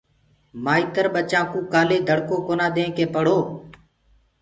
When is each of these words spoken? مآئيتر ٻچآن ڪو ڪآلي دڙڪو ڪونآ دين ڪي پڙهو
مآئيتر 0.63 1.05
ٻچآن 1.13 1.45
ڪو 1.51 1.59
ڪآلي 1.73 1.97
دڙڪو 2.07 2.35
ڪونآ 2.47 2.67
دين 2.75 2.89
ڪي 2.97 3.05
پڙهو 3.13 3.39